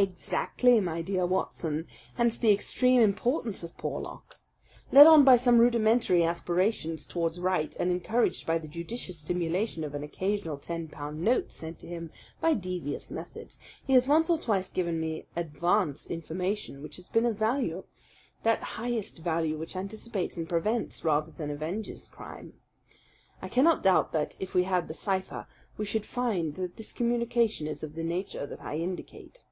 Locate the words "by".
5.24-5.36, 8.46-8.58, 12.40-12.54